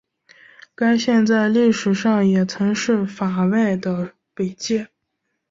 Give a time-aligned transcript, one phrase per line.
[0.73, 4.87] 该线在历史上也曾是法外的北界。